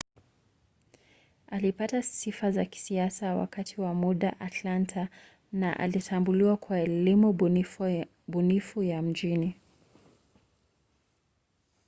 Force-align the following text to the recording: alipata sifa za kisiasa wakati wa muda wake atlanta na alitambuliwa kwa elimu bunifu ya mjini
alipata 1.47 2.03
sifa 2.03 2.51
za 2.51 2.65
kisiasa 2.65 3.35
wakati 3.35 3.81
wa 3.81 3.93
muda 3.93 4.27
wake 4.27 4.43
atlanta 4.45 5.07
na 5.51 5.79
alitambuliwa 5.79 6.57
kwa 6.57 6.79
elimu 6.79 7.33
bunifu 8.27 8.83
ya 8.83 9.01
mjini 9.01 9.55